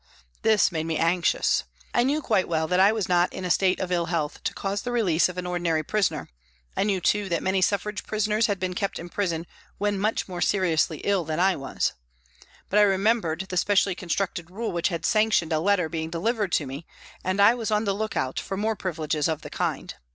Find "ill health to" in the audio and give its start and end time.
3.91-4.53